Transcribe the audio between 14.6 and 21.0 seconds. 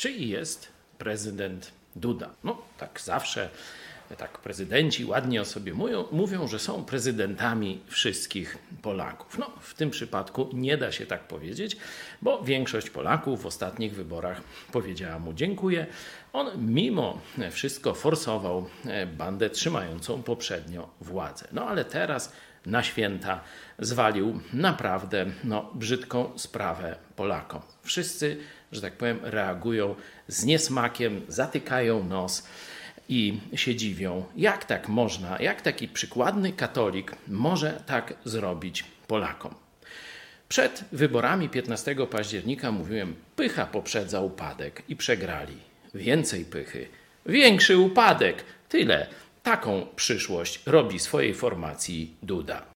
powiedziała mu dziękuję. On mimo wszystko forsował bandę trzymającą poprzednio